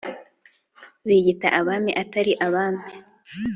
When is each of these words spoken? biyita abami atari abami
biyita 1.07 1.47
abami 1.59 1.91
atari 2.01 2.33
abami 2.45 2.85